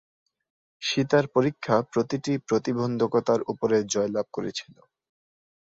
[0.81, 4.75] সীতার পরীক্ষা প্রতিটি প্রতিবন্ধকতার উপরে জয়লাভ করেছিল।